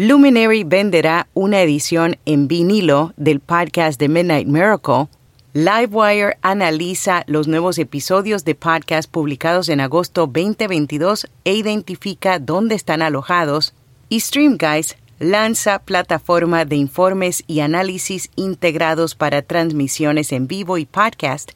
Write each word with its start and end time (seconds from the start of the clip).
Luminary 0.00 0.62
venderá 0.62 1.26
una 1.34 1.60
edición 1.60 2.18
en 2.24 2.46
vinilo 2.46 3.14
del 3.16 3.40
podcast 3.40 3.98
de 3.98 4.08
Midnight 4.08 4.46
Miracle. 4.46 5.08
Livewire 5.54 6.38
analiza 6.40 7.24
los 7.26 7.48
nuevos 7.48 7.78
episodios 7.78 8.44
de 8.44 8.54
podcast 8.54 9.10
publicados 9.10 9.68
en 9.68 9.80
agosto 9.80 10.28
2022 10.28 11.26
e 11.42 11.54
identifica 11.54 12.38
dónde 12.38 12.76
están 12.76 13.02
alojados. 13.02 13.74
Y 14.08 14.20
Streamguys 14.20 14.96
lanza 15.18 15.80
plataforma 15.80 16.64
de 16.64 16.76
informes 16.76 17.42
y 17.48 17.58
análisis 17.58 18.30
integrados 18.36 19.16
para 19.16 19.42
transmisiones 19.42 20.30
en 20.30 20.46
vivo 20.46 20.78
y 20.78 20.86
podcast. 20.86 21.50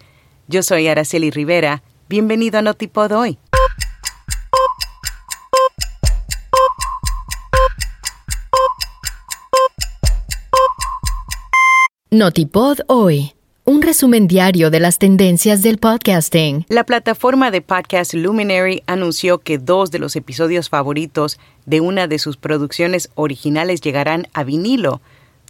Yo 0.48 0.64
soy 0.64 0.88
Araceli 0.88 1.30
Rivera. 1.30 1.84
Bienvenido 2.08 2.58
a 2.58 2.62
Notipod 2.62 3.12
hoy. 3.12 3.38
Notipod 12.14 12.80
hoy. 12.88 13.32
Un 13.64 13.80
resumen 13.80 14.28
diario 14.28 14.68
de 14.68 14.80
las 14.80 14.98
tendencias 14.98 15.62
del 15.62 15.78
podcasting. 15.78 16.66
La 16.68 16.84
plataforma 16.84 17.50
de 17.50 17.62
podcast 17.62 18.12
Luminary 18.12 18.82
anunció 18.86 19.38
que 19.38 19.56
dos 19.56 19.90
de 19.90 19.98
los 19.98 20.14
episodios 20.14 20.68
favoritos 20.68 21.40
de 21.64 21.80
una 21.80 22.08
de 22.08 22.18
sus 22.18 22.36
producciones 22.36 23.08
originales 23.14 23.80
llegarán 23.80 24.28
a 24.34 24.44
vinilo. 24.44 25.00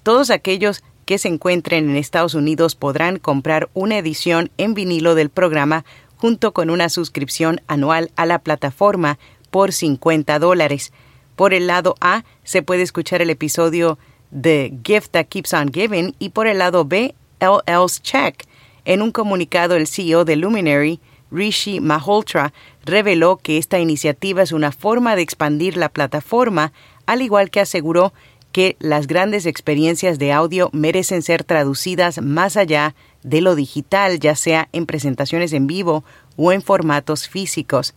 Todos 0.05 0.31
aquellos 0.31 0.85
que 1.05 1.19
se 1.19 1.27
encuentren 1.27 1.91
en 1.91 1.97
Estados 1.97 2.35
Unidos 2.35 2.77
podrán 2.77 3.19
comprar 3.19 3.69
una 3.75 3.99
edición 3.99 4.53
en 4.57 4.75
vinilo 4.75 5.17
del 5.17 5.31
programa 5.31 5.85
junto 6.15 6.53
con 6.53 6.71
una 6.71 6.91
suscripción 6.91 7.61
anual 7.67 8.13
a 8.15 8.25
la 8.25 8.39
plataforma 8.39 9.19
por 9.51 9.73
50 9.73 10.39
dólares. 10.39 10.93
Por 11.35 11.55
el 11.55 11.67
lado 11.67 11.97
A 12.01 12.23
se 12.45 12.63
puede 12.63 12.83
escuchar 12.83 13.21
el 13.21 13.31
episodio 13.31 13.99
The 14.33 14.73
Gift 14.83 15.13
That 15.13 15.27
Keeps 15.27 15.53
On 15.53 15.71
Giving 15.73 16.15
y 16.19 16.31
por 16.31 16.47
el 16.47 16.59
lado 16.59 16.85
B, 16.85 17.15
LL's 17.41 18.03
Check. 18.03 18.47
En 18.85 19.03
un 19.03 19.13
comunicado, 19.13 19.77
el 19.77 19.87
CEO 19.87 20.25
de 20.25 20.37
Luminary, 20.37 21.01
Rishi 21.31 21.81
Malhotra, 21.81 22.53
reveló 22.85 23.37
que 23.37 23.59
esta 23.59 23.79
iniciativa 23.79 24.43
es 24.43 24.53
una 24.53 24.73
forma 24.73 25.17
de 25.17 25.23
expandir 25.23 25.77
la 25.77 25.89
plataforma, 25.89 26.73
al 27.07 27.23
igual 27.23 27.51
que 27.51 27.61
aseguró 27.61 28.13
que 28.53 28.77
las 28.81 29.07
grandes 29.07 29.47
experiencias 29.47 30.19
de 30.19 30.33
audio 30.33 30.69
merecen 30.73 31.23
ser 31.23 31.43
traducidas 31.43 32.21
más 32.21 32.57
allá 32.57 32.95
de 33.23 33.41
lo 33.41 33.55
digital, 33.55 34.21
ya 34.21 34.37
sea 34.37 34.69
en 34.73 34.85
presentaciones 34.85 35.53
en 35.53 35.67
vivo 35.67 36.05
o 36.37 36.53
en 36.53 36.61
formatos 36.61 37.29
físicos. 37.29 37.95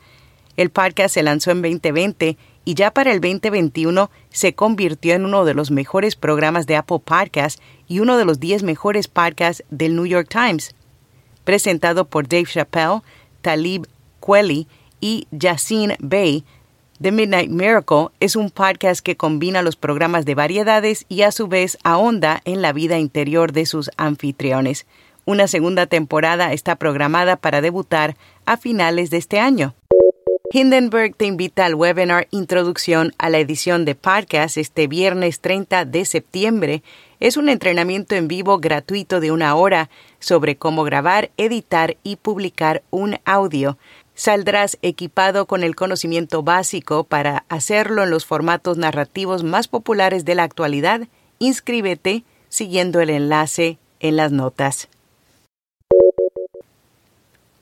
El 0.55 0.69
podcast 0.69 1.13
se 1.13 1.23
lanzó 1.23 1.51
en 1.51 1.61
2020 1.61 2.37
y 2.65 2.73
ya 2.73 2.91
para 2.91 3.11
el 3.11 3.21
2021 3.21 4.09
se 4.29 4.55
convirtió 4.55 5.13
en 5.13 5.23
uno 5.23 5.45
de 5.45 5.53
los 5.53 5.71
mejores 5.71 6.15
programas 6.15 6.65
de 6.65 6.75
Apple 6.75 6.99
Podcasts 7.05 7.61
y 7.87 7.99
uno 7.99 8.17
de 8.17 8.25
los 8.25 8.39
10 8.39 8.63
mejores 8.63 9.07
podcasts 9.07 9.63
del 9.69 9.95
New 9.95 10.07
York 10.07 10.27
Times. 10.27 10.75
Presentado 11.43 12.05
por 12.05 12.27
Dave 12.27 12.45
Chappelle, 12.45 13.01
Talib 13.41 13.87
Kweli 14.19 14.67
y 14.99 15.27
Yassine 15.31 15.95
Bey, 15.99 16.43
The 16.99 17.11
Midnight 17.11 17.51
Miracle 17.51 18.07
es 18.19 18.35
un 18.35 18.49
podcast 18.49 19.01
que 19.01 19.17
combina 19.17 19.61
los 19.61 19.75
programas 19.75 20.25
de 20.25 20.33
variedades 20.33 21.05
y 21.07 21.21
a 21.21 21.31
su 21.31 21.47
vez 21.47 21.77
ahonda 21.83 22.41
en 22.45 22.61
la 22.61 22.73
vida 22.73 22.97
interior 22.97 23.51
de 23.51 23.65
sus 23.65 23.91
anfitriones. 23.97 24.87
Una 25.25 25.47
segunda 25.47 25.87
temporada 25.87 26.53
está 26.53 26.77
programada 26.77 27.35
para 27.35 27.61
debutar 27.61 28.15
a 28.45 28.57
finales 28.57 29.09
de 29.09 29.17
este 29.17 29.39
año. 29.39 29.75
Hindenburg 30.57 31.17
te 31.17 31.25
invita 31.25 31.65
al 31.65 31.75
webinar 31.75 32.29
Introducción 32.31 33.13
a 33.17 33.29
la 33.29 33.39
edición 33.39 33.83
de 33.83 33.93
podcast 33.93 34.55
este 34.55 34.87
viernes 34.87 35.41
30 35.41 35.83
de 35.83 36.05
septiembre. 36.05 36.81
Es 37.19 37.35
un 37.35 37.49
entrenamiento 37.49 38.15
en 38.15 38.29
vivo 38.29 38.57
gratuito 38.59 39.19
de 39.19 39.33
una 39.33 39.53
hora 39.55 39.89
sobre 40.19 40.55
cómo 40.55 40.85
grabar, 40.85 41.29
editar 41.35 41.97
y 42.03 42.15
publicar 42.15 42.83
un 42.89 43.17
audio. 43.25 43.77
Saldrás 44.13 44.77
equipado 44.81 45.45
con 45.45 45.61
el 45.61 45.75
conocimiento 45.75 46.41
básico 46.41 47.03
para 47.03 47.43
hacerlo 47.49 48.03
en 48.03 48.09
los 48.09 48.25
formatos 48.25 48.77
narrativos 48.77 49.43
más 49.43 49.67
populares 49.67 50.23
de 50.23 50.35
la 50.35 50.43
actualidad. 50.43 51.09
Inscríbete 51.37 52.23
siguiendo 52.47 53.01
el 53.01 53.09
enlace 53.09 53.77
en 53.99 54.15
las 54.15 54.31
notas. 54.31 54.87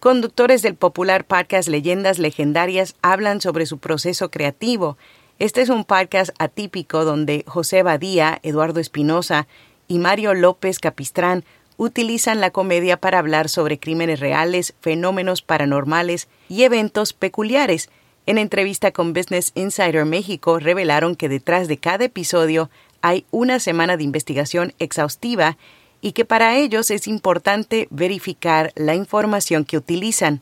Conductores 0.03 0.61
del 0.61 0.75
popular 0.75 1.23
podcast 1.23 1.69
Leyendas 1.69 2.19
Legendarias 2.19 2.95
hablan 3.01 3.39
sobre 3.39 3.65
su 3.65 3.77
proceso 3.77 4.29
creativo. 4.29 4.97
Este 5.39 5.61
es 5.61 5.69
un 5.69 5.85
podcast 5.85 6.31
atípico 6.39 7.05
donde 7.05 7.45
José 7.47 7.83
Badía, 7.83 8.37
Eduardo 8.43 8.81
Espinosa 8.81 9.47
y 9.87 9.99
Mario 9.99 10.33
López 10.33 10.79
Capistrán 10.79 11.45
utilizan 11.77 12.41
la 12.41 12.49
comedia 12.49 12.97
para 12.97 13.17
hablar 13.17 13.47
sobre 13.47 13.79
crímenes 13.79 14.19
reales, 14.19 14.73
fenómenos 14.81 15.41
paranormales 15.41 16.27
y 16.49 16.63
eventos 16.63 17.13
peculiares. 17.13 17.89
En 18.25 18.37
entrevista 18.37 18.91
con 18.91 19.13
Business 19.13 19.53
Insider 19.55 20.03
México 20.03 20.59
revelaron 20.59 21.15
que 21.15 21.29
detrás 21.29 21.69
de 21.69 21.77
cada 21.77 22.03
episodio 22.03 22.69
hay 23.01 23.25
una 23.31 23.57
semana 23.59 23.95
de 23.95 24.03
investigación 24.03 24.73
exhaustiva 24.79 25.55
y 26.03 26.11
que 26.11 26.25
para 26.25 26.57
ellos 26.57 26.91
es 26.91 27.07
importante 27.07 27.87
verificar 27.89 28.73
la 28.75 28.93
información 28.93 29.63
que 29.63 29.77
utilizan. 29.77 30.41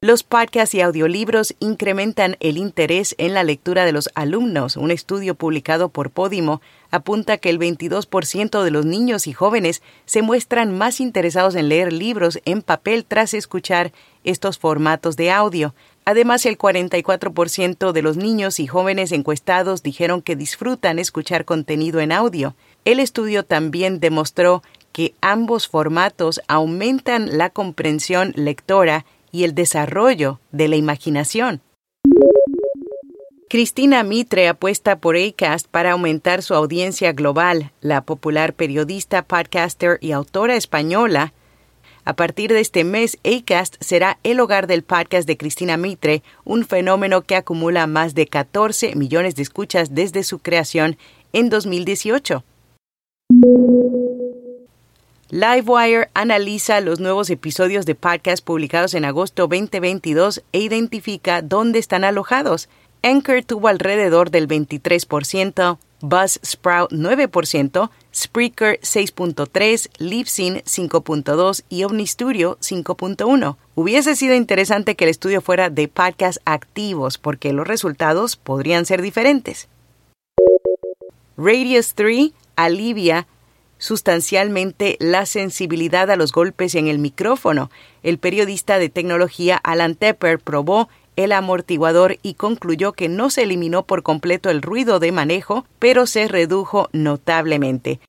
Los 0.00 0.22
podcasts 0.22 0.74
y 0.74 0.80
audiolibros 0.80 1.54
incrementan 1.60 2.36
el 2.40 2.58
interés 2.58 3.14
en 3.18 3.34
la 3.34 3.44
lectura 3.44 3.84
de 3.84 3.92
los 3.92 4.08
alumnos. 4.14 4.76
Un 4.76 4.90
estudio 4.90 5.34
publicado 5.34 5.90
por 5.90 6.10
Podimo 6.10 6.60
apunta 6.90 7.38
que 7.38 7.50
el 7.50 7.58
22% 7.58 8.62
de 8.62 8.70
los 8.70 8.84
niños 8.84 9.26
y 9.26 9.32
jóvenes 9.32 9.82
se 10.04 10.22
muestran 10.22 10.76
más 10.76 11.00
interesados 11.00 11.54
en 11.54 11.68
leer 11.68 11.92
libros 11.92 12.40
en 12.44 12.62
papel 12.62 13.04
tras 13.04 13.34
escuchar 13.34 13.92
estos 14.24 14.58
formatos 14.58 15.16
de 15.16 15.30
audio. 15.30 15.74
Además, 16.04 16.46
el 16.46 16.58
44% 16.58 17.92
de 17.92 18.02
los 18.02 18.16
niños 18.16 18.58
y 18.58 18.66
jóvenes 18.66 19.12
encuestados 19.12 19.84
dijeron 19.84 20.20
que 20.20 20.34
disfrutan 20.34 20.98
escuchar 20.98 21.44
contenido 21.44 22.00
en 22.00 22.10
audio. 22.10 22.56
El 22.84 23.00
estudio 23.00 23.44
también 23.44 24.00
demostró 24.00 24.62
que 24.92 25.14
ambos 25.20 25.68
formatos 25.68 26.40
aumentan 26.48 27.38
la 27.38 27.50
comprensión 27.50 28.32
lectora 28.36 29.06
y 29.30 29.44
el 29.44 29.54
desarrollo 29.54 30.40
de 30.50 30.68
la 30.68 30.76
imaginación. 30.76 31.60
Cristina 33.48 34.02
Mitre 34.02 34.48
apuesta 34.48 34.96
por 34.96 35.16
ACAST 35.16 35.68
para 35.68 35.92
aumentar 35.92 36.42
su 36.42 36.54
audiencia 36.54 37.12
global. 37.12 37.70
La 37.80 38.02
popular 38.02 38.54
periodista, 38.54 39.22
podcaster 39.22 39.98
y 40.00 40.12
autora 40.12 40.56
española 40.56 41.32
a 42.04 42.16
partir 42.16 42.52
de 42.52 42.60
este 42.60 42.82
mes, 42.82 43.18
ACAST 43.22 43.76
será 43.80 44.18
el 44.24 44.40
hogar 44.40 44.66
del 44.66 44.82
podcast 44.82 45.26
de 45.26 45.36
Cristina 45.36 45.76
Mitre, 45.76 46.24
un 46.44 46.66
fenómeno 46.66 47.22
que 47.22 47.36
acumula 47.36 47.86
más 47.86 48.16
de 48.16 48.26
14 48.26 48.96
millones 48.96 49.36
de 49.36 49.42
escuchas 49.42 49.94
desde 49.94 50.24
su 50.24 50.40
creación 50.40 50.96
en 51.32 51.48
2018. 51.48 52.42
Livewire 55.32 56.10
analiza 56.12 56.82
los 56.82 57.00
nuevos 57.00 57.30
episodios 57.30 57.86
de 57.86 57.94
podcast 57.94 58.44
publicados 58.44 58.92
en 58.92 59.06
agosto 59.06 59.46
2022 59.46 60.42
e 60.52 60.60
identifica 60.60 61.40
dónde 61.40 61.78
están 61.78 62.04
alojados. 62.04 62.68
Anchor 63.02 63.42
tuvo 63.42 63.68
alrededor 63.68 64.30
del 64.30 64.46
23%, 64.46 65.78
Buzzsprout 66.02 66.92
9%, 66.92 67.90
Spreaker 68.14 68.78
6.3, 68.80 69.88
Libsyn 69.98 70.56
5.2 70.56 71.64
y 71.70 71.84
OmniStudio 71.84 72.58
5.1. 72.58 73.56
Hubiese 73.74 74.16
sido 74.16 74.34
interesante 74.34 74.96
que 74.96 75.04
el 75.04 75.10
estudio 75.10 75.40
fuera 75.40 75.70
de 75.70 75.88
podcasts 75.88 76.42
activos 76.44 77.16
porque 77.16 77.54
los 77.54 77.66
resultados 77.66 78.36
podrían 78.36 78.84
ser 78.84 79.00
diferentes. 79.00 79.68
Radius 81.38 81.94
3 81.94 82.32
alivia 82.56 83.26
sustancialmente 83.78 84.96
la 85.00 85.26
sensibilidad 85.26 86.10
a 86.10 86.16
los 86.16 86.32
golpes 86.32 86.74
en 86.76 86.86
el 86.86 86.98
micrófono. 86.98 87.70
El 88.02 88.18
periodista 88.18 88.78
de 88.78 88.88
tecnología 88.88 89.56
Alan 89.56 89.96
Tepper 89.96 90.38
probó 90.38 90.88
el 91.16 91.32
amortiguador 91.32 92.18
y 92.22 92.34
concluyó 92.34 92.92
que 92.92 93.08
no 93.08 93.28
se 93.28 93.42
eliminó 93.42 93.84
por 93.84 94.02
completo 94.02 94.50
el 94.50 94.62
ruido 94.62 95.00
de 95.00 95.12
manejo, 95.12 95.66
pero 95.78 96.06
se 96.06 96.28
redujo 96.28 96.88
notablemente. 96.92 98.00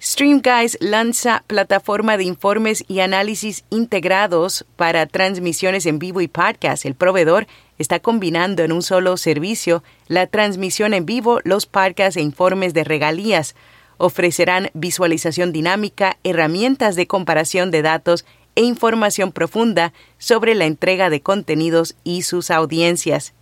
StreamGuys 0.00 0.78
lanza 0.80 1.44
plataforma 1.46 2.16
de 2.16 2.24
informes 2.24 2.84
y 2.88 3.00
análisis 3.00 3.64
integrados 3.70 4.66
para 4.74 5.06
transmisiones 5.06 5.86
en 5.86 6.00
vivo 6.00 6.20
y 6.20 6.26
podcast. 6.26 6.86
El 6.86 6.96
proveedor 6.96 7.46
está 7.82 8.00
combinando 8.00 8.62
en 8.62 8.72
un 8.72 8.82
solo 8.82 9.16
servicio 9.18 9.82
la 10.06 10.26
transmisión 10.26 10.94
en 10.94 11.04
vivo, 11.04 11.40
los 11.44 11.66
podcasts 11.66 12.16
e 12.16 12.22
informes 12.22 12.72
de 12.72 12.84
regalías. 12.84 13.54
Ofrecerán 13.98 14.70
visualización 14.72 15.52
dinámica, 15.52 16.16
herramientas 16.24 16.96
de 16.96 17.06
comparación 17.06 17.70
de 17.70 17.82
datos 17.82 18.24
e 18.54 18.62
información 18.62 19.32
profunda 19.32 19.92
sobre 20.18 20.54
la 20.54 20.64
entrega 20.66 21.10
de 21.10 21.20
contenidos 21.20 21.94
y 22.04 22.22
sus 22.22 22.50
audiencias. 22.50 23.34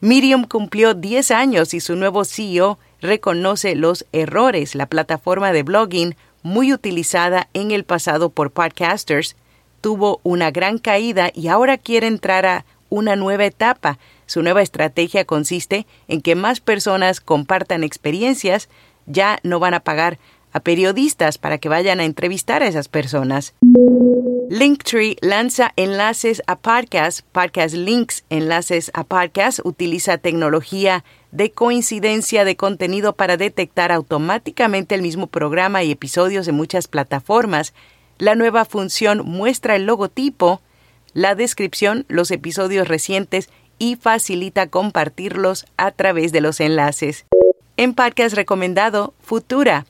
Medium 0.00 0.44
cumplió 0.44 0.94
10 0.94 1.30
años 1.30 1.74
y 1.74 1.80
su 1.80 1.94
nuevo 1.94 2.24
CEO 2.24 2.78
reconoce 3.00 3.76
los 3.76 4.04
errores. 4.12 4.74
La 4.74 4.86
plataforma 4.86 5.52
de 5.52 5.62
blogging, 5.62 6.16
muy 6.42 6.72
utilizada 6.72 7.48
en 7.54 7.70
el 7.70 7.84
pasado 7.84 8.30
por 8.30 8.50
podcasters, 8.50 9.36
tuvo 9.82 10.20
una 10.22 10.50
gran 10.50 10.78
caída 10.78 11.30
y 11.34 11.48
ahora 11.48 11.76
quiere 11.76 12.06
entrar 12.06 12.46
a 12.46 12.64
una 12.88 13.16
nueva 13.16 13.44
etapa. 13.44 13.98
Su 14.24 14.42
nueva 14.42 14.62
estrategia 14.62 15.26
consiste 15.26 15.86
en 16.08 16.22
que 16.22 16.34
más 16.34 16.60
personas 16.60 17.20
compartan 17.20 17.84
experiencias, 17.84 18.70
ya 19.06 19.38
no 19.42 19.58
van 19.58 19.74
a 19.74 19.80
pagar 19.80 20.18
a 20.52 20.60
periodistas 20.60 21.36
para 21.36 21.58
que 21.58 21.68
vayan 21.68 22.00
a 22.00 22.04
entrevistar 22.04 22.62
a 22.62 22.68
esas 22.68 22.88
personas. 22.88 23.54
Linktree 24.48 25.16
lanza 25.22 25.72
enlaces 25.76 26.42
a 26.46 26.56
podcasts, 26.56 27.22
Podcast 27.32 27.74
Links, 27.74 28.24
enlaces 28.28 28.90
a 28.92 29.02
podcasts, 29.04 29.62
utiliza 29.64 30.18
tecnología 30.18 31.04
de 31.30 31.50
coincidencia 31.50 32.44
de 32.44 32.56
contenido 32.56 33.14
para 33.14 33.38
detectar 33.38 33.90
automáticamente 33.92 34.94
el 34.94 35.00
mismo 35.00 35.26
programa 35.28 35.82
y 35.82 35.90
episodios 35.90 36.46
en 36.48 36.54
muchas 36.54 36.86
plataformas. 36.86 37.72
La 38.22 38.36
nueva 38.36 38.64
función 38.64 39.22
muestra 39.24 39.74
el 39.74 39.84
logotipo, 39.84 40.62
la 41.12 41.34
descripción, 41.34 42.04
los 42.06 42.30
episodios 42.30 42.86
recientes 42.86 43.50
y 43.80 43.96
facilita 43.96 44.68
compartirlos 44.68 45.66
a 45.76 45.90
través 45.90 46.30
de 46.30 46.40
los 46.40 46.60
enlaces. 46.60 47.26
En 47.76 47.94
podcast 47.94 48.36
recomendado, 48.36 49.12
Futura, 49.18 49.86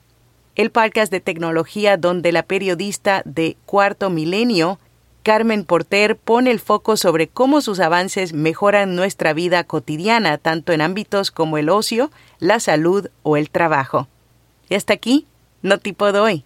el 0.55 0.71
podcast 0.71 1.11
de 1.11 1.19
tecnología 1.19 1.95
donde 1.95 2.31
la 2.31 2.41
periodista 2.41 3.21
de 3.25 3.55
Cuarto 3.67 4.09
Milenio, 4.09 4.79
Carmen 5.21 5.63
Porter, 5.63 6.17
pone 6.17 6.49
el 6.49 6.59
foco 6.59 6.97
sobre 6.97 7.27
cómo 7.27 7.61
sus 7.61 7.79
avances 7.79 8.33
mejoran 8.33 8.95
nuestra 8.95 9.33
vida 9.33 9.63
cotidiana, 9.63 10.39
tanto 10.39 10.73
en 10.73 10.81
ámbitos 10.81 11.29
como 11.29 11.59
el 11.59 11.69
ocio, 11.69 12.09
la 12.39 12.59
salud 12.59 13.09
o 13.21 13.37
el 13.37 13.51
trabajo. 13.51 14.07
Y 14.69 14.73
hasta 14.73 14.93
aquí, 14.93 15.27
no 15.61 15.77
tipo 15.77 16.11
doy. 16.11 16.45